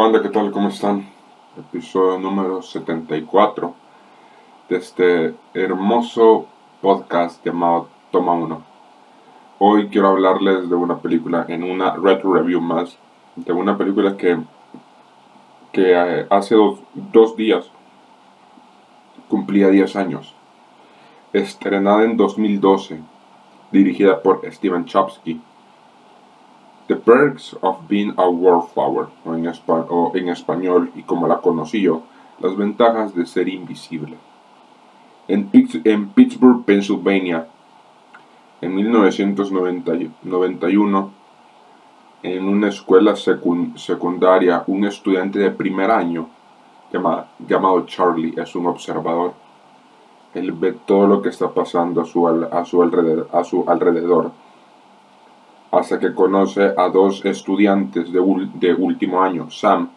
Hola 0.00 0.12
banda, 0.12 0.22
¿qué 0.22 0.32
tal? 0.32 0.52
¿Cómo 0.52 0.68
están? 0.68 1.08
Episodio 1.58 2.20
número 2.20 2.62
74 2.62 3.74
de 4.68 4.76
este 4.76 5.34
hermoso 5.54 6.46
podcast 6.80 7.44
llamado 7.44 7.88
Toma 8.12 8.32
1. 8.34 8.62
Hoy 9.58 9.88
quiero 9.88 10.10
hablarles 10.10 10.70
de 10.70 10.76
una 10.76 10.98
película 10.98 11.46
en 11.48 11.64
una 11.64 11.96
retro 11.96 12.32
review 12.32 12.60
más, 12.60 12.96
de 13.34 13.52
una 13.52 13.76
película 13.76 14.16
que, 14.16 14.38
que 15.72 15.92
eh, 15.92 16.26
hace 16.30 16.54
dos, 16.54 16.78
dos 16.94 17.34
días 17.34 17.68
cumplía 19.28 19.68
10 19.68 19.96
años. 19.96 20.32
Estrenada 21.32 22.04
en 22.04 22.16
2012, 22.16 23.00
dirigida 23.72 24.22
por 24.22 24.42
Steven 24.48 24.84
Chopsky 24.84 25.40
The 26.88 26.96
Perks 26.96 27.54
of 27.60 27.86
Being 27.86 28.14
a 28.16 28.26
Wallflower, 28.26 29.08
o 29.26 29.34
en, 29.34 29.46
o 29.46 30.10
en 30.14 30.30
español, 30.30 30.90
y 30.94 31.02
como 31.02 31.28
la 31.28 31.42
conocí 31.42 31.82
yo, 31.82 32.00
las 32.40 32.56
ventajas 32.56 33.14
de 33.14 33.26
ser 33.26 33.46
invisible. 33.46 34.16
En, 35.28 35.50
en 35.52 36.08
Pittsburgh, 36.08 36.64
Pennsylvania, 36.64 37.46
en 38.62 38.74
1991, 38.74 41.10
en 42.22 42.48
una 42.48 42.68
escuela 42.68 43.14
secundaria, 43.16 44.64
un 44.66 44.86
estudiante 44.86 45.40
de 45.40 45.50
primer 45.50 45.90
año 45.90 46.30
llamado 47.46 47.84
Charlie 47.84 48.32
es 48.34 48.56
un 48.56 48.66
observador. 48.66 49.34
Él 50.32 50.52
ve 50.52 50.72
todo 50.86 51.06
lo 51.06 51.20
que 51.20 51.28
está 51.28 51.50
pasando 51.50 52.00
a 52.00 52.06
su, 52.06 52.26
a 52.26 52.64
su 52.64 52.82
alrededor 53.68 54.32
hasta 55.70 55.98
que 55.98 56.14
conoce 56.14 56.72
a 56.76 56.88
dos 56.88 57.24
estudiantes 57.24 58.10
de, 58.12 58.20
último 58.20 59.22
año, 59.22 59.50
Sam 59.50 59.90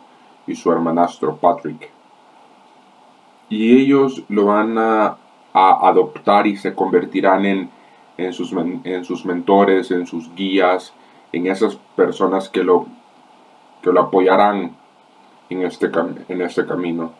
y 0.45 0.55
su 0.55 0.71
hermanastro 0.71 1.37
Patrick. 1.37 1.89
Y 3.49 3.77
ellos 3.77 4.23
lo 4.29 4.45
van 4.45 4.77
a, 4.77 5.17
adoptar 5.53 6.47
y 6.47 6.55
se 6.55 6.73
convertirán 6.73 7.45
en, 7.45 7.69
en, 8.17 8.31
sus, 8.31 8.53
en 8.53 9.03
sus 9.03 9.25
mentores, 9.25 9.91
en 9.91 10.07
sus 10.07 10.33
guías, 10.33 10.93
en 11.33 11.47
esas 11.47 11.75
personas 11.95 12.47
que 12.47 12.63
lo, 12.63 12.85
que 13.81 13.91
lo 13.91 14.01
apoyarán 14.01 14.77
en 15.49 15.63
este, 15.63 15.91
en 16.29 16.41
este 16.41 16.65
camino. 16.65 17.11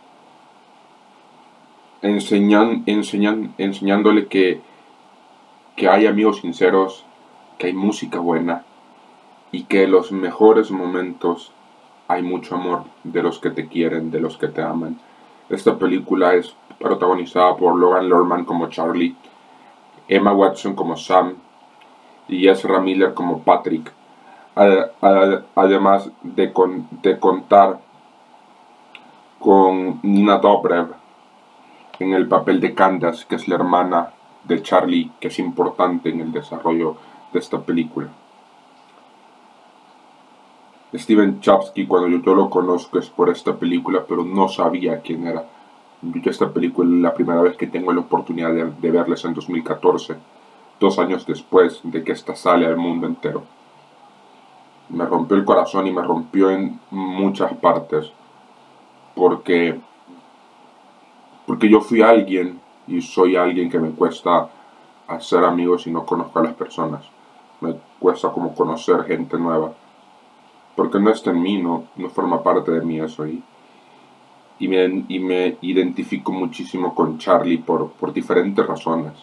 Enseñan, 2.02 2.84
enseñan, 2.86 3.54
enseñándole 3.58 4.28
que, 4.28 4.62
que 5.76 5.90
hay 5.90 6.08
amigos 6.08 6.40
sinceros, 6.40 7.06
que 7.62 7.68
hay 7.68 7.74
música 7.74 8.18
buena 8.18 8.64
y 9.52 9.66
que 9.66 9.84
en 9.84 9.92
los 9.92 10.12
mejores 10.12 10.72
momentos 10.72 11.52
hay 12.08 12.24
mucho 12.24 12.56
amor 12.56 12.86
de 13.04 13.22
los 13.22 13.38
que 13.38 13.52
te 13.52 13.68
quieren, 13.68 14.10
de 14.10 14.20
los 14.20 14.36
que 14.36 14.48
te 14.48 14.64
aman. 14.64 15.00
Esta 15.48 15.78
película 15.78 16.34
es 16.34 16.56
protagonizada 16.80 17.56
por 17.56 17.76
Logan 17.76 18.10
Lerman 18.10 18.46
como 18.46 18.68
Charlie, 18.70 19.16
Emma 20.08 20.34
Watson 20.34 20.74
como 20.74 20.98
Sam 20.98 21.36
y 22.28 22.48
Ezra 22.48 22.80
Miller 22.80 23.14
como 23.14 23.44
Patrick. 23.44 23.94
Además 25.56 26.10
de, 26.24 26.52
de 27.04 27.20
contar 27.20 27.80
con 29.38 30.00
Nina 30.02 30.40
Dobrev 30.40 30.96
en 32.00 32.14
el 32.14 32.28
papel 32.28 32.60
de 32.60 32.74
Candace, 32.74 33.28
que 33.30 33.36
es 33.36 33.48
la 33.48 33.54
hermana 33.54 34.14
de 34.46 34.64
Charlie, 34.64 35.12
que 35.20 35.28
es 35.28 35.38
importante 35.38 36.10
en 36.10 36.22
el 36.22 36.32
desarrollo 36.32 36.98
de 37.32 37.40
esta 37.40 37.60
película. 37.60 38.10
Steven 40.94 41.40
Chapsky, 41.40 41.88
cuando 41.88 42.10
yo, 42.10 42.22
yo 42.22 42.36
lo 42.36 42.50
conozco 42.50 43.00
es 43.00 43.10
por 43.10 43.30
esta 43.30 43.56
película, 43.56 44.04
pero 44.08 44.26
no 44.26 44.50
sabía 44.50 45.00
quién 45.00 45.26
era. 45.26 45.46
Yo 46.02 46.32
esta 46.32 46.52
película 46.52 46.90
la 46.90 47.14
primera 47.14 47.42
vez 47.42 47.56
que 47.56 47.68
tengo 47.68 47.94
la 47.94 48.02
oportunidad 48.02 48.52
de, 48.54 48.66
de 48.66 48.92
verles 48.92 49.24
en 49.24 49.34
2014, 49.34 50.16
dos 50.80 51.00
años 51.00 51.26
después 51.26 51.80
de 51.84 52.04
que 52.04 52.12
esta 52.12 52.36
sale 52.36 52.66
al 52.66 52.76
mundo 52.76 53.08
entero. 53.08 53.44
Me 54.90 55.06
rompió 55.06 55.38
el 55.38 55.46
corazón 55.46 55.88
y 55.88 55.92
me 55.92 56.02
rompió 56.02 56.50
en 56.50 56.80
muchas 56.90 57.54
partes, 57.54 58.12
porque, 59.16 59.80
porque 61.46 61.70
yo 61.70 61.80
fui 61.80 62.02
alguien 62.02 62.60
y 62.88 63.02
soy 63.02 63.38
alguien 63.38 63.70
que 63.70 63.80
me 63.80 63.92
cuesta 63.92 64.50
hacer 65.08 65.46
amigos 65.46 65.88
y 65.88 65.92
no 65.92 66.06
conozco 66.06 66.40
a 66.40 66.44
las 66.44 66.54
personas 66.56 67.10
cuesta 68.02 68.32
como 68.32 68.56
conocer 68.56 69.04
gente 69.04 69.38
nueva. 69.38 69.72
Porque 70.76 71.00
no 71.00 71.12
está 71.12 71.30
en 71.30 71.42
mí, 71.42 71.62
no, 71.62 71.84
forma 72.10 72.42
parte 72.42 72.72
de 72.72 72.82
mí 72.82 73.00
eso. 73.00 73.28
Y, 73.28 73.44
y, 74.60 74.68
me, 74.68 75.06
y 75.08 75.20
me 75.20 75.58
identifico 75.62 76.32
muchísimo 76.32 76.96
con 76.96 77.20
Charlie 77.20 77.60
por, 77.60 77.92
por 77.92 78.12
diferentes 78.12 78.66
razones. 78.66 79.14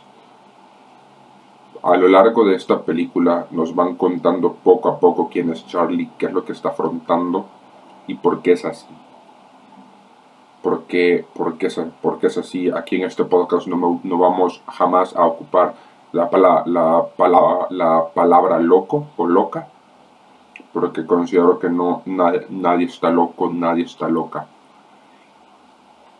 A 1.83 1.97
lo 1.97 2.09
largo 2.09 2.45
de 2.45 2.55
esta 2.55 2.83
película 2.83 3.47
nos 3.51 3.75
van 3.75 3.97
contando 3.97 4.53
poco 4.53 4.89
a 4.89 4.99
poco 5.01 5.29
quién 5.29 5.51
es 5.51 5.67
Charlie, 5.67 6.11
qué 6.19 6.27
es 6.27 6.33
lo 6.33 6.45
que 6.45 6.53
está 6.53 6.69
afrontando 6.69 7.47
y 8.07 8.15
por 8.15 8.43
qué 8.43 8.53
es 8.53 8.65
así. 8.65 8.87
¿Por 10.63 10.85
qué, 10.85 11.25
por 11.35 11.57
qué, 11.57 11.69
es, 11.69 11.81
por 12.03 12.19
qué 12.19 12.27
es 12.27 12.39
así? 12.39 12.69
Aquí 12.71 12.97
en 12.97 13.05
este 13.05 13.25
podcast 13.25 13.67
no, 13.69 14.01
no 14.03 14.19
vamos 14.19 14.61
jamás 14.67 15.15
a 15.17 15.25
ocupar 15.25 15.75
la, 16.13 16.29
la, 16.67 17.07
palabra, 17.17 17.67
la 17.71 18.09
palabra 18.15 18.59
loco 18.59 19.09
o 19.17 19.27
loca, 19.27 19.69
porque 20.73 21.07
considero 21.07 21.59
que 21.59 21.69
no, 21.69 22.03
nadie, 22.07 22.87
está 22.87 23.11
loco, 23.11 23.51
nadie 23.53 23.85
está 23.85 24.09
loca. 24.09 24.47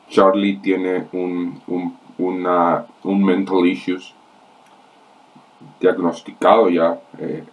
Charlie 0.09 0.57
tiene 0.57 1.07
un, 1.13 1.61
un, 1.67 1.97
una, 2.19 2.87
un 3.05 3.25
mental 3.25 3.67
issues 3.67 4.15
diagnosticado 5.81 6.71
ya 6.71 6.99
eh, 7.19 7.45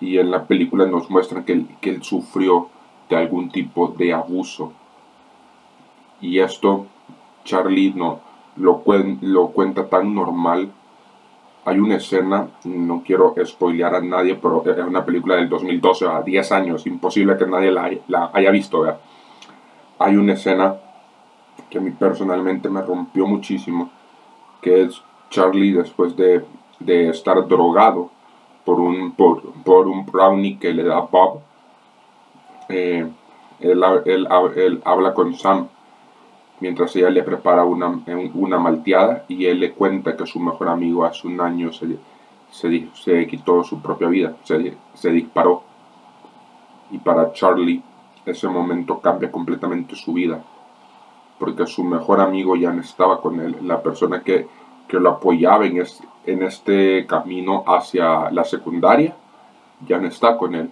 y 0.00 0.18
en 0.18 0.30
la 0.30 0.44
película 0.44 0.86
nos 0.86 1.10
muestran 1.10 1.44
que, 1.44 1.64
que 1.80 1.90
él 1.90 2.02
sufrió 2.02 2.68
de 3.08 3.16
algún 3.16 3.50
tipo 3.50 3.88
de 3.88 4.12
abuso 4.12 4.72
y 6.20 6.40
esto 6.40 6.86
Charlie 7.44 7.92
no 7.94 8.20
lo, 8.56 8.82
lo 9.20 9.48
cuenta 9.48 9.88
tan 9.88 10.14
normal 10.14 10.72
hay 11.64 11.78
una 11.78 11.96
escena, 11.96 12.48
no 12.64 13.02
quiero 13.04 13.34
spoilear 13.44 13.96
a 13.96 14.00
nadie, 14.00 14.36
pero 14.36 14.64
es 14.64 14.78
una 14.78 15.04
película 15.04 15.36
del 15.36 15.48
2012, 15.48 16.06
a 16.06 16.22
10 16.22 16.52
años, 16.52 16.86
imposible 16.86 17.36
que 17.36 17.46
nadie 17.46 17.70
la, 17.70 18.30
haya 18.32 18.50
visto. 18.50 18.84
Hay 19.98 20.16
una 20.16 20.34
escena 20.34 20.76
que 21.68 21.78
a 21.78 21.80
mí 21.80 21.90
personalmente 21.90 22.68
me 22.70 22.82
rompió 22.82 23.26
muchísimo, 23.26 23.90
que 24.62 24.84
es 24.84 25.02
Charlie 25.30 25.72
después 25.72 26.16
de, 26.16 26.44
estar 26.86 27.46
drogado 27.46 28.10
por 28.64 28.80
un, 28.80 29.12
por, 29.12 29.88
un 29.88 30.06
brownie 30.06 30.58
que 30.58 30.72
le 30.72 30.84
da 30.84 31.00
Bob. 31.00 31.40
Eh, 32.68 33.06
él, 33.60 33.84
él 34.06 34.82
habla 34.84 35.14
con 35.14 35.34
Sam 35.34 35.68
mientras 36.60 36.94
ella 36.96 37.10
le 37.10 37.22
prepara 37.22 37.64
una, 37.64 38.00
una 38.34 38.58
malteada 38.58 39.24
y 39.28 39.46
él 39.46 39.60
le 39.60 39.72
cuenta 39.72 40.16
que 40.16 40.26
su 40.26 40.40
mejor 40.40 40.68
amigo 40.68 41.04
hace 41.04 41.26
un 41.26 41.40
año 41.40 41.72
se, 41.72 41.98
se, 42.50 43.26
quitó 43.26 43.62
su 43.64 43.80
propia 43.80 44.08
vida, 44.08 44.36
se, 44.44 44.76
se 44.94 45.10
disparó. 45.10 45.62
Y 46.90 46.98
para 46.98 47.32
Charlie 47.32 47.82
ese 48.24 48.48
momento 48.48 49.00
cambia 49.00 49.30
completamente 49.30 49.94
su 49.96 50.12
vida, 50.12 50.42
porque 51.38 51.66
su 51.66 51.84
mejor 51.84 52.20
amigo 52.20 52.56
ya 52.56 52.72
no 52.72 52.80
estaba 52.80 53.20
con 53.20 53.40
él, 53.40 53.56
la 53.62 53.82
persona 53.82 54.22
que, 54.22 54.46
que 54.86 54.98
lo 54.98 55.10
apoyaba 55.10 55.66
en, 55.66 55.82
en 56.26 56.42
este 56.42 57.06
camino 57.06 57.64
hacia 57.66 58.30
la 58.30 58.44
secundaria, 58.44 59.14
ya 59.86 59.98
no 59.98 60.08
está 60.08 60.36
con 60.36 60.54
él 60.54 60.70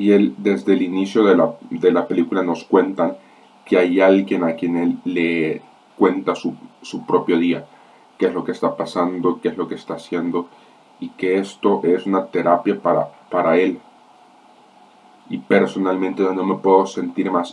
y 0.00 0.12
él 0.12 0.34
desde 0.38 0.72
el 0.72 0.80
inicio 0.80 1.24
de 1.24 1.36
la, 1.36 1.52
de 1.68 1.92
la 1.92 2.08
película 2.08 2.42
nos 2.42 2.64
cuentan 2.64 3.18
que 3.66 3.76
hay 3.76 4.00
alguien 4.00 4.44
a 4.44 4.54
quien 4.54 4.78
él 4.78 4.98
le 5.04 5.60
cuenta 5.98 6.34
su, 6.34 6.54
su, 6.80 7.04
propio 7.04 7.38
día, 7.38 7.66
qué 8.16 8.28
es 8.28 8.32
lo 8.32 8.42
que 8.42 8.52
está 8.52 8.74
pasando, 8.78 9.40
qué 9.42 9.48
es 9.48 9.58
lo 9.58 9.68
que 9.68 9.74
está 9.74 9.94
haciendo 9.94 10.48
y 11.00 11.10
que 11.10 11.36
esto 11.36 11.82
es 11.84 12.06
una 12.06 12.24
terapia 12.24 12.80
para, 12.80 13.08
para 13.30 13.58
él. 13.58 13.78
Y 15.28 15.36
personalmente 15.36 16.22
no 16.22 16.44
me 16.44 16.54
puedo 16.54 16.86
sentir 16.86 17.30
más 17.30 17.52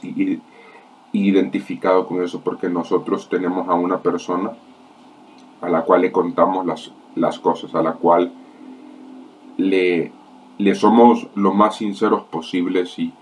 identificado 1.12 2.08
con 2.08 2.24
eso 2.24 2.40
porque 2.40 2.70
nosotros 2.70 3.28
tenemos 3.28 3.68
a 3.68 3.74
una 3.74 4.02
persona 4.02 4.52
a 5.60 5.68
la 5.68 5.82
cual 5.82 6.00
le 6.00 6.14
contamos 6.14 6.66
las, 6.66 6.94
las 7.16 7.40
cosas, 7.40 7.76
a 7.76 7.84
la 7.84 7.92
cual 7.92 8.32
le, 9.58 10.14
le 10.58 10.76
somos 10.76 11.28
lo 11.36 11.54
más 11.54 11.78
sinceros 11.78 12.24
posibles 12.24 12.98
y, 13.00 13.14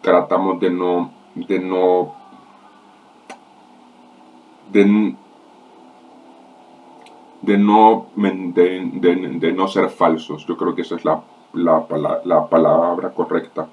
tratamos 0.00 0.58
de 0.58 0.70
no 0.70 1.12
de 1.34 1.60
no 1.60 2.14
de, 4.72 4.84
no 7.58 8.06
de, 8.16 9.52
no 9.52 9.68
ser 9.68 9.90
falsos 9.90 10.44
yo 10.46 10.56
creo 10.56 10.74
que 10.74 10.82
esa 10.82 10.96
es 10.96 11.04
la 11.04 11.22
la, 11.52 11.86
la 12.24 12.48
palabra 12.48 13.10
correcta. 13.10 13.68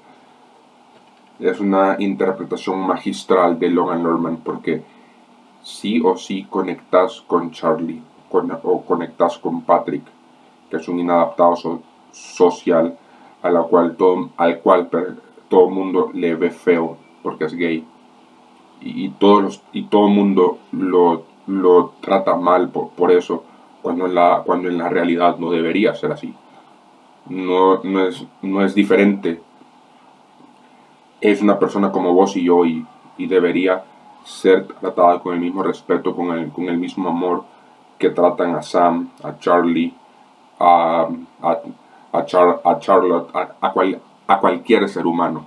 Es 1.38 1.60
una 1.60 1.96
interpretación 1.98 2.80
magistral 2.80 3.58
de 3.58 3.70
Logan 3.70 4.02
Lerman 4.02 4.38
porque 4.38 4.82
sí 5.62 6.00
o 6.04 6.16
sí 6.16 6.44
conectas 6.44 7.22
con 7.26 7.50
Charlie 7.50 8.02
o 8.30 8.82
conectas 8.82 9.38
con 9.38 9.62
Patrick, 9.62 10.04
que 10.68 10.76
es 10.76 10.88
un 10.88 10.98
inadaptado 10.98 11.80
social 12.12 12.96
a 13.42 13.50
la 13.50 13.62
cual 13.62 13.96
todo, 13.96 14.30
al 14.36 14.58
cual 14.60 14.88
todo 15.48 15.70
mundo 15.70 16.10
le 16.12 16.34
ve 16.34 16.50
feo 16.50 16.96
porque 17.22 17.44
es 17.44 17.54
gay. 17.54 17.84
Y, 18.80 19.08
todos 19.10 19.62
y 19.72 19.84
todo 19.84 20.06
el 20.06 20.14
mundo 20.14 20.58
lo, 20.70 21.24
lo 21.46 21.94
trata 22.00 22.36
mal 22.36 22.70
por, 22.70 23.10
eso, 23.10 23.42
cuando 23.82 24.06
en, 24.06 24.14
la, 24.14 24.42
cuando 24.46 24.68
en 24.68 24.78
la 24.78 24.88
realidad 24.88 25.38
no 25.38 25.50
debería 25.50 25.94
ser 25.94 26.12
así. 26.12 26.32
No, 27.26 27.82
no, 27.82 28.06
es, 28.06 28.24
no 28.40 28.64
es 28.64 28.74
diferente. 28.74 29.42
Es 31.20 31.42
una 31.42 31.58
persona 31.58 31.90
como 31.90 32.14
vos 32.14 32.36
y 32.36 32.44
yo 32.44 32.64
y, 32.64 32.86
y 33.16 33.26
debería 33.26 33.82
ser 34.24 34.66
tratada 34.66 35.18
con 35.20 35.34
el 35.34 35.40
mismo 35.40 35.62
respeto, 35.62 36.14
con 36.14 36.30
el, 36.38 36.50
con 36.50 36.68
el 36.68 36.78
mismo 36.78 37.08
amor 37.08 37.44
que 37.98 38.10
tratan 38.10 38.54
a 38.54 38.62
Sam, 38.62 39.10
a 39.24 39.38
Charlie, 39.38 39.92
a, 40.60 41.08
a, 42.12 42.24
Charlotte, 42.24 43.30
a, 43.34 43.72
a 44.28 44.40
cualquier 44.40 44.88
ser 44.88 45.06
humano. 45.06 45.46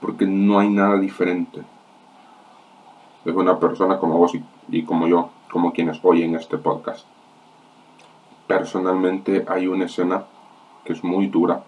Porque 0.00 0.26
no 0.26 0.58
hay 0.58 0.68
nada 0.68 0.98
diferente. 0.98 1.62
Es 3.24 3.34
una 3.34 3.58
persona 3.58 3.98
como 3.98 4.18
vos 4.18 4.32
y, 4.68 4.82
como 4.84 5.08
yo, 5.08 5.30
como 5.50 5.72
quienes 5.72 5.98
oyen 6.02 6.36
este 6.36 6.58
podcast. 6.58 7.06
Personalmente 8.46 9.44
hay 9.48 9.66
una 9.66 9.86
escena 9.86 10.24
que 10.84 10.92
es 10.92 11.02
muy 11.02 11.26
dura. 11.26 11.64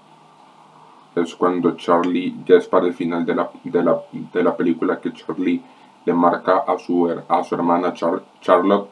Es 1.17 1.35
cuando 1.35 1.76
Charlie, 1.76 2.37
ya 2.47 2.56
es 2.56 2.69
para 2.69 2.87
el 2.87 2.94
final 2.94 3.26
de 3.26 3.35
la, 3.35 3.50
de 3.64 3.82
la, 3.82 4.00
de 4.12 4.43
la 4.44 4.56
película, 4.56 5.00
que 5.00 5.12
Charlie 5.12 5.61
le 6.05 6.14
marca 6.14 6.59
a 6.59 6.79
su, 6.79 7.12
a 7.29 7.43
su 7.43 7.55
hermana 7.55 7.93
Charlotte 7.93 8.88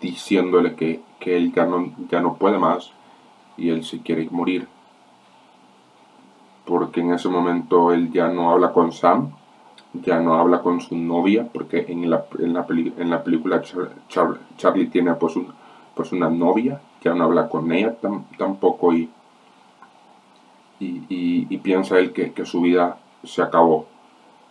diciéndole 0.00 0.74
que, 0.74 1.00
que 1.18 1.36
él 1.36 1.52
ya 1.54 1.64
no, 1.64 1.92
ya 2.10 2.20
no 2.20 2.34
puede 2.34 2.58
más 2.58 2.92
y 3.62 3.70
él 3.70 3.84
se 3.84 4.00
quiere 4.00 4.28
morir. 4.30 4.66
Porque 6.64 7.00
en 7.00 7.12
ese 7.12 7.28
momento 7.28 7.92
él 7.92 8.10
ya 8.12 8.28
no 8.28 8.50
habla 8.50 8.72
con 8.72 8.90
Sam, 8.92 9.30
ya 9.94 10.18
no 10.18 10.34
habla 10.34 10.62
con 10.62 10.80
su 10.80 10.96
novia, 10.96 11.48
porque 11.52 11.86
en 11.88 12.10
la, 12.10 12.24
en 12.38 12.54
la, 12.54 12.66
en 12.68 13.10
la 13.10 13.22
película 13.22 13.62
Charlie 14.58 14.86
tiene 14.86 15.14
pues, 15.14 15.36
un, 15.36 15.46
pues 15.94 16.10
una 16.10 16.28
novia, 16.28 16.80
ya 17.02 17.14
no 17.14 17.24
habla 17.24 17.48
con 17.48 17.70
ella 17.70 17.96
tampoco 18.36 18.92
y, 18.94 19.08
y, 20.80 21.46
y, 21.48 21.58
piensa 21.58 21.98
él 22.00 22.12
que, 22.12 22.32
que, 22.32 22.44
su 22.44 22.60
vida 22.60 22.98
se 23.22 23.42
acabó, 23.42 23.86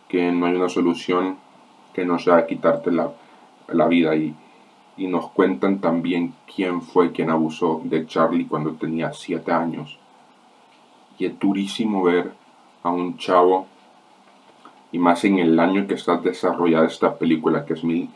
que 0.08 0.32
no 0.32 0.46
hay 0.46 0.56
una 0.56 0.70
solución 0.70 1.38
que 1.94 2.06
no 2.06 2.18
sea 2.20 2.48
quitarte 2.48 2.92
la, 2.92 3.12
la 3.68 3.88
vida 3.88 4.16
y, 4.16 4.34
y 4.98 5.08
nos 5.08 5.30
cuentan 5.32 5.80
también 5.80 6.34
quién 6.54 6.82
fue 6.82 7.12
quien 7.12 7.30
abusó 7.30 7.82
de 7.84 8.06
Charlie 8.06 8.46
cuando 8.46 8.74
tenía 8.74 9.14
7 9.14 9.52
años. 9.52 9.98
Y 11.18 11.26
es 11.26 11.40
durísimo 11.40 12.04
ver 12.04 12.34
a 12.84 12.90
un 12.90 13.18
chavo, 13.18 13.68
y 14.92 15.00
más 15.00 15.24
en 15.24 15.40
el 15.40 15.60
año 15.60 15.88
que 15.88 15.94
está 15.94 16.18
desarrollada 16.18 16.88
esta 16.88 17.18
película, 17.18 17.66
que 17.66 17.74
es 17.74 17.84
mil, 17.84 18.10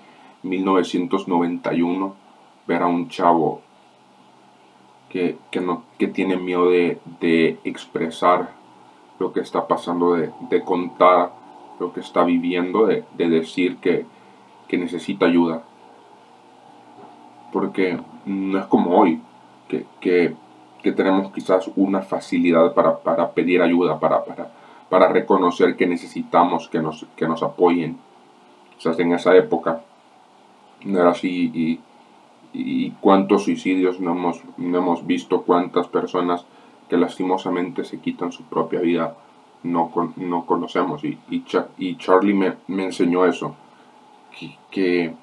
1991, 0.44 2.16
ver 2.68 2.82
a 2.82 2.88
un 2.88 3.08
chavo 3.10 3.62
que, 5.10 5.38
no, 5.62 5.84
que 5.98 6.08
tiene 6.08 6.36
miedo 6.36 6.70
de, 6.70 7.00
de, 7.22 7.58
expresar 7.64 8.52
lo 9.18 9.32
que 9.32 9.40
está 9.40 9.66
pasando, 9.66 10.16
de, 10.16 10.30
de, 10.50 10.62
contar 10.62 11.32
lo 11.80 11.94
que 11.94 12.02
está 12.02 12.26
viviendo, 12.26 12.86
de, 12.86 13.06
de 13.14 13.30
decir 13.30 13.78
que, 13.78 14.06
que 14.68 14.78
necesita 14.78 15.26
ayuda 15.26 15.64
porque 17.56 17.98
no 18.26 18.60
es 18.60 18.66
como 18.66 19.00
hoy, 19.00 19.22
que, 19.70 19.86
que, 20.02 20.36
que 20.84 20.92
tenemos 20.92 21.32
quizás 21.32 21.72
una 21.78 22.02
facilidad 22.02 22.74
para, 22.74 23.00
para 23.00 23.32
pedir 23.32 23.62
ayuda, 23.62 23.98
para, 23.98 24.26
para, 24.26 24.52
para, 24.90 25.08
reconocer 25.08 25.78
que 25.78 25.88
necesitamos 25.88 26.68
que 26.68 26.80
nos, 26.80 27.06
que 27.16 27.26
nos 27.26 27.42
apoyen. 27.44 27.98
Quizás 28.76 29.00
en 29.00 29.14
esa 29.14 29.34
época 29.38 29.82
no 30.84 31.00
era 31.00 31.12
así 31.12 31.80
y, 32.54 32.92
cuántos 33.00 33.46
suicidios 33.46 34.02
no 34.02 34.12
hemos, 34.12 34.42
no 34.58 34.78
hemos 34.78 35.08
visto, 35.08 35.44
cuántas 35.44 35.88
personas 35.88 36.46
que 36.90 36.98
lastimosamente 36.98 37.86
se 37.86 38.02
quitan 38.02 38.34
su 38.34 38.44
propia 38.44 38.82
vida 38.82 39.16
no, 39.64 39.94
no 40.18 40.46
conocemos. 40.46 41.06
Y, 41.06 41.18
y, 41.30 41.46
y 41.78 41.96
Charlie 41.96 42.34
me, 42.34 42.56
me, 42.68 42.84
enseñó 42.84 43.26
eso, 43.26 43.56
que 44.70 45.16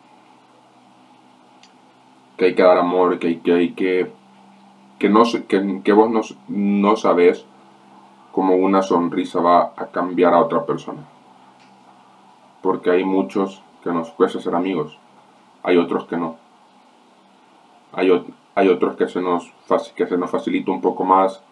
que 2.36 2.46
hay 2.46 2.54
que 2.54 2.62
dar 2.62 2.78
amor, 2.78 3.18
que 3.18 3.28
hay 3.28 3.36
que, 3.36 3.52
hay 3.52 3.72
que, 3.72 4.12
que, 4.98 5.08
no, 5.08 5.22
que, 5.82 5.92
vos 5.92 6.10
no, 6.10 6.20
no 6.48 6.96
sabes 6.96 7.44
cómo 8.32 8.56
una 8.56 8.82
sonrisa 8.82 9.40
va 9.40 9.72
a 9.76 9.86
cambiar 9.86 10.34
a 10.34 10.40
otra 10.40 10.64
persona. 10.64 11.02
Porque 12.62 12.90
hay 12.90 13.04
muchos 13.04 13.62
que 13.82 13.90
nos 13.90 14.10
cuesta 14.10 14.40
ser 14.40 14.54
amigos, 14.54 14.98
hay 15.62 15.76
otros 15.76 16.04
que 16.06 16.16
no. 16.16 16.36
Hay, 17.92 18.10
hay 18.54 18.68
otros 18.68 18.96
que 18.96 19.08
se, 19.08 19.20
nos, 19.20 19.52
que 19.94 20.06
se 20.06 20.16
nos 20.16 20.30
facilita 20.30 20.70
un 20.70 20.80
poco 20.80 21.04
más 21.04 21.42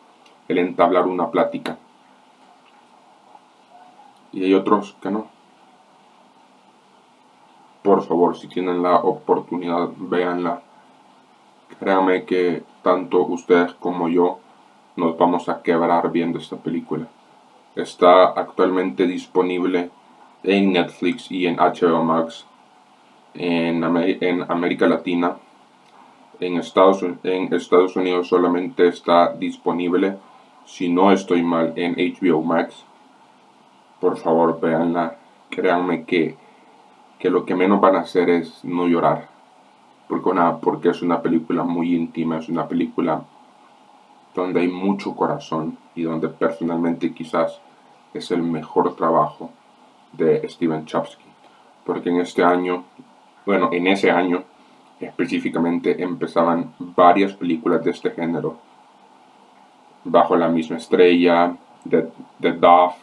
el 0.49 0.59
entablar 0.59 1.07
una 1.07 1.31
plática. 1.31 1.77
Y 4.33 4.45
hay 4.45 4.55
otros 4.55 4.97
que 5.03 5.11
no. 5.11 5.27
Por 7.83 8.03
favor, 8.03 8.37
si 8.37 8.49
tienen 8.49 8.83
la 8.83 8.97
oportunidad, 8.97 9.89
véanla 9.97 10.63
Créanme 11.79 12.25
que 12.25 12.63
tanto 12.83 13.25
ustedes 13.27 13.73
como 13.75 14.09
yo 14.09 14.39
nos 14.97 15.17
vamos 15.17 15.49
a 15.49 15.63
quebrar 15.63 16.11
viendo 16.11 16.39
esta 16.39 16.57
película. 16.57 17.07
Está 17.75 18.25
actualmente 18.25 19.07
disponible 19.07 19.91
en 20.43 20.73
Netflix 20.73 21.31
y 21.31 21.47
en 21.47 21.57
HBO 21.57 22.03
Max 22.03 22.47
en, 23.35 23.83
en 23.85 24.51
América 24.51 24.87
Latina. 24.87 25.37
En 26.41 26.57
Estados, 26.57 27.03
en 27.03 27.55
Estados 27.55 27.97
Unidos 27.97 28.29
solamente 28.29 28.89
está 28.89 29.33
disponible, 29.35 30.17
si 30.65 30.89
no 30.89 31.13
estoy 31.13 31.43
mal, 31.43 31.75
en 31.77 31.95
HBO 31.95 32.43
Max. 32.43 32.85
Por 34.01 34.17
favor, 34.17 34.59
véanla. 34.61 35.17
Créanme 35.51 36.05
que, 36.05 36.37
que 37.19 37.31
lo 37.31 37.45
que 37.45 37.55
menos 37.55 37.81
van 37.81 37.97
a 37.97 38.01
hacer 38.01 38.31
es 38.31 38.65
no 38.65 38.87
llorar 38.87 39.30
porque, 40.11 40.29
una, 40.29 40.59
porque 40.59 40.89
es 40.89 41.03
una 41.03 41.23
película 41.23 41.63
muy 41.63 41.95
íntima, 41.95 42.39
es 42.39 42.49
una 42.49 42.67
película 42.67 43.23
donde 44.35 44.59
hay 44.59 44.67
mucho 44.67 45.15
corazón 45.15 45.79
y 45.95 46.03
donde 46.03 46.29
personalmente 46.29 47.15
quizás 47.15 47.61
es 48.13 48.33
el 48.33 48.43
mejor 48.43 48.97
trabajo 48.97 49.53
de 50.13 50.49
Steven 50.49 50.85
Chapsky. 50.85 51.23
Porque 51.87 52.09
en 52.09 52.23
este 52.23 52.43
año, 52.43 52.83
bueno, 53.47 53.69
en 53.71 53.87
ese 53.87 54.11
año 54.11 54.43
específicamente 54.99 56.03
empezaban 56.03 56.75
varias 56.81 57.35
películas 57.35 57.85
de 57.85 57.93
este 57.93 58.11
género. 58.11 58.57
Bajo 60.03 60.35
la 60.35 60.49
misma 60.49 60.79
estrella, 60.79 61.57
The, 61.89 62.09
The 62.41 62.53
Dove, 62.55 62.95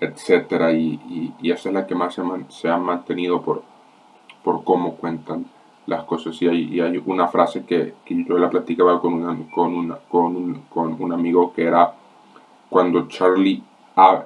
etc. 0.00 0.74
Y, 0.74 1.32
y, 1.40 1.50
esa 1.52 1.68
es 1.68 1.74
la 1.76 1.86
que 1.86 1.94
más 1.94 2.12
se, 2.12 2.22
se 2.48 2.68
ha 2.68 2.76
mantenido 2.76 3.40
por, 3.40 3.62
por 4.42 4.64
cómo 4.64 4.96
cuentan 4.96 5.46
las 5.90 6.04
cosas. 6.04 6.40
Y 6.40 6.80
hay, 6.80 7.02
una 7.04 7.28
frase 7.28 7.64
que, 7.64 7.94
yo 8.08 8.38
la 8.38 8.48
platicaba 8.48 9.00
con, 9.00 9.44
con, 9.44 9.74
un, 9.74 10.62
con 10.70 10.96
un 10.98 11.12
amigo 11.12 11.52
que 11.52 11.64
era 11.64 11.92
cuando 12.70 13.08
Charlie 13.08 13.62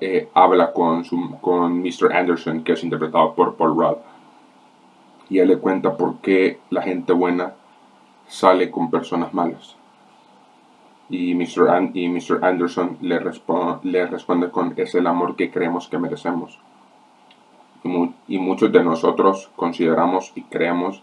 eh, 0.01 0.29
habla 0.35 0.73
con, 0.73 1.03
con 1.41 1.81
Mr. 1.81 2.13
Anderson, 2.13 2.63
que 2.63 2.73
es 2.75 2.85
interpretado 2.85 3.35
por 3.35 3.57
Paul 3.57 3.77
Rudd. 3.77 3.97
Y 5.31 5.39
él 5.39 5.49
le 5.49 5.59
cuenta 5.59 5.97
por 5.97 6.19
qué 6.19 6.61
la 6.71 6.83
gente 6.83 7.13
buena 7.15 7.55
sale 8.29 8.71
con 8.71 8.91
personas 8.91 9.33
malas. 9.33 9.77
Y 11.09 11.35
Mr. 11.35 11.91
y 11.95 12.09
Mr. 12.09 12.45
Anderson 12.45 12.99
le, 13.01 13.21
le 13.83 14.07
responde 14.07 14.51
con 14.51 14.75
es 14.77 14.95
el 14.95 15.07
amor 15.07 15.35
que 15.35 15.51
creemos 15.51 15.89
que 15.89 15.99
merecemos. 15.99 16.59
Y, 17.83 18.11
y 18.29 18.39
muchos 18.39 18.71
de 18.71 18.85
nosotros 18.85 19.51
consideramos 19.57 20.33
y 20.35 20.43
creemos 20.43 21.03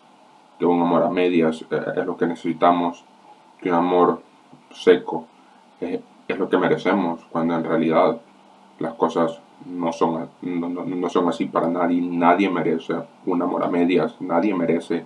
que 0.62 0.68
un 0.68 0.80
amor 0.80 1.02
a 1.02 1.10
medias 1.10 1.66
eh, 1.72 1.86
es 1.98 2.06
lo 2.06 2.16
que 2.16 2.28
necesitamos, 2.28 3.04
que 3.60 3.70
un 3.70 3.76
amor 3.78 4.22
seco 4.70 5.26
es 5.80 6.38
lo 6.38 6.48
que 6.50 6.58
merecemos, 6.60 7.26
cuando 7.32 7.56
en 7.56 7.64
realidad 7.64 8.22
las 8.78 8.94
cosas 8.94 9.42
no 9.66 9.92
son, 9.92 10.30
no, 10.44 11.10
son 11.10 11.30
así 11.30 11.46
para 11.46 11.68
nadie. 11.68 12.00
Nadie 12.00 12.48
merece 12.48 12.94
un 13.26 13.42
amor 13.42 13.64
a 13.64 13.70
medias, 13.70 14.22
nadie 14.22 14.54
merece 14.54 15.04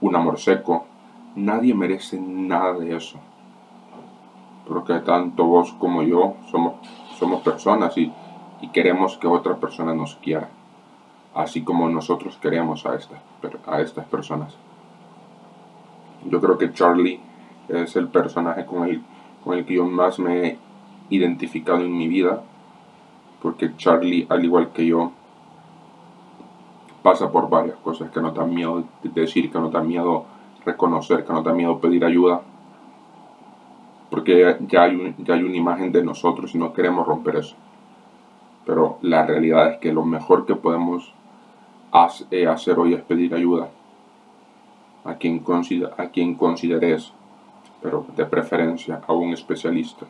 un 0.00 0.16
amor 0.16 0.38
seco, 0.38 0.86
nadie 1.36 1.74
merece 1.74 2.18
nada 2.18 2.72
de 2.72 2.96
eso. 2.96 3.18
porque 4.66 5.00
tanto 5.00 5.44
vos 5.44 5.74
como 5.74 6.02
yo 6.02 6.36
somos, 6.50 6.76
somos 7.18 7.42
personas 7.42 7.98
y, 7.98 8.10
y 8.62 8.68
queremos 8.68 9.18
que 9.18 9.26
otra 9.26 9.56
persona 9.56 9.92
nos 9.92 10.16
quiera, 10.16 10.48
así 11.34 11.62
como 11.62 11.88
nosotros 11.88 12.36
queremos 12.40 12.84
a, 12.86 12.94
esta, 12.94 13.16
a 13.66 13.80
estas 13.80 14.06
personas. 14.06 14.56
Yo 16.28 16.40
creo 16.40 16.58
que 16.58 16.72
Charlie 16.72 17.20
es 17.68 17.96
el 17.96 18.08
personaje 18.08 18.66
con 18.66 18.88
el, 18.88 19.02
con 19.42 19.58
el 19.58 19.64
que 19.64 19.74
yo 19.74 19.86
más 19.86 20.18
me 20.18 20.46
he 20.46 20.58
identificado 21.10 21.80
en 21.80 21.96
mi 21.96 22.08
vida, 22.08 22.42
porque 23.40 23.76
Charlie, 23.76 24.26
al 24.28 24.44
igual 24.44 24.72
que 24.72 24.86
yo, 24.86 25.12
pasa 27.02 27.30
por 27.30 27.50
varias 27.50 27.76
cosas 27.78 28.10
que 28.10 28.20
no 28.20 28.30
dan 28.30 28.54
miedo 28.54 28.84
decir, 29.02 29.50
que 29.50 29.58
no 29.58 29.70
da 29.70 29.82
miedo 29.82 30.24
reconocer, 30.64 31.24
que 31.24 31.32
no 31.32 31.42
da 31.42 31.52
miedo 31.52 31.80
pedir 31.80 32.04
ayuda, 32.04 32.42
porque 34.10 34.56
ya 34.68 34.82
hay, 34.82 35.14
ya 35.18 35.34
hay 35.34 35.42
una 35.42 35.56
imagen 35.56 35.90
de 35.90 36.04
nosotros 36.04 36.54
y 36.54 36.58
no 36.58 36.72
queremos 36.72 37.06
romper 37.06 37.36
eso. 37.36 37.56
Pero 38.64 38.98
la 39.00 39.26
realidad 39.26 39.72
es 39.72 39.78
que 39.78 39.92
lo 39.92 40.04
mejor 40.04 40.46
que 40.46 40.54
podemos 40.54 41.12
hacer 41.92 42.78
hoy 42.78 42.94
es 42.94 43.02
pedir 43.02 43.34
ayuda 43.34 43.68
a 45.04 45.14
quien, 45.14 45.42
a 45.98 46.06
quien 46.06 46.34
consideres, 46.34 47.12
pero 47.82 48.06
de 48.16 48.24
preferencia 48.24 49.00
a 49.06 49.12
un 49.12 49.32
especialista. 49.32 50.06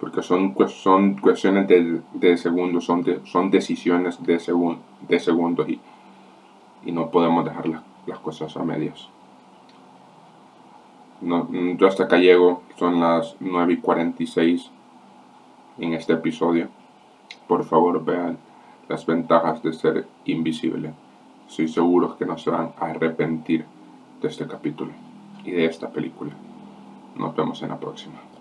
Porque 0.00 0.22
son, 0.22 0.54
son 0.68 1.14
cuestiones 1.14 1.68
de, 1.68 2.36
segundos, 2.36 2.84
son, 2.84 3.04
son 3.24 3.50
decisiones 3.50 4.20
de, 4.22 4.40
de 5.08 5.20
segundos 5.20 5.68
y, 5.68 5.80
y, 6.84 6.92
no 6.92 7.10
podemos 7.10 7.44
dejar 7.44 7.68
las, 7.68 8.18
cosas 8.18 8.56
a 8.56 8.64
medias. 8.64 9.08
No, 11.20 11.48
yo 11.52 11.86
hasta 11.86 12.04
acá 12.04 12.16
llego, 12.16 12.62
son 12.76 12.98
las 12.98 13.36
9 13.38 13.74
y 13.74 13.76
46 13.76 14.70
en 15.78 15.94
este 15.94 16.14
episodio. 16.14 16.68
Por 17.46 17.64
favor 17.64 18.04
vean 18.04 18.38
las 18.88 19.06
ventajas 19.06 19.62
de 19.62 19.72
ser 19.72 20.06
invisible. 20.24 20.92
Estoy 21.48 21.68
seguro 21.68 22.16
que 22.16 22.26
no 22.26 22.38
se 22.38 22.50
van 22.50 22.72
a 22.78 22.86
arrepentir 22.86 23.64
de 24.20 24.28
este 24.28 24.46
capítulo 24.46 24.92
y 25.44 25.50
de 25.50 25.66
esta 25.66 25.90
película. 25.90 26.32
Nos 27.16 27.36
vemos 27.36 27.62
en 27.62 27.68
la 27.68 27.78
próxima. 27.78 28.31